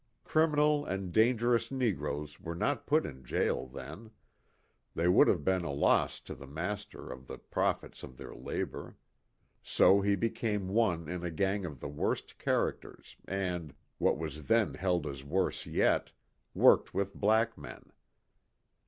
[0.25, 4.09] Crimi nal and dangerous negroes were not put in jail then;
[4.95, 8.97] that would have been a loss to the master of the profits of their labor.
[9.61, 14.73] So he became one in a gang of the worst characters and what was then
[14.73, 16.11] held as worse yet
[16.55, 17.91] worked with black men.